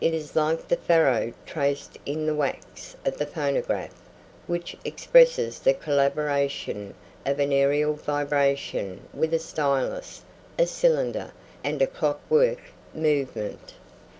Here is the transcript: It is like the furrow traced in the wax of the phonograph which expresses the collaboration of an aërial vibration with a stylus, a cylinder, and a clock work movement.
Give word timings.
It 0.00 0.12
is 0.12 0.34
like 0.34 0.66
the 0.66 0.76
furrow 0.76 1.32
traced 1.46 1.96
in 2.04 2.26
the 2.26 2.34
wax 2.34 2.96
of 3.06 3.18
the 3.18 3.26
phonograph 3.26 3.94
which 4.48 4.76
expresses 4.84 5.60
the 5.60 5.72
collaboration 5.72 6.94
of 7.24 7.38
an 7.38 7.50
aërial 7.50 7.94
vibration 8.00 9.02
with 9.14 9.32
a 9.32 9.38
stylus, 9.38 10.22
a 10.58 10.66
cylinder, 10.66 11.30
and 11.62 11.80
a 11.80 11.86
clock 11.86 12.20
work 12.28 12.72
movement. 12.92 13.74